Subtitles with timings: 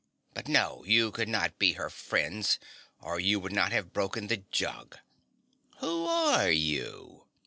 [0.33, 2.57] "But no, you could not be her friends
[3.01, 4.97] or you would not have broken the jug.
[5.77, 7.27] Who ARE you?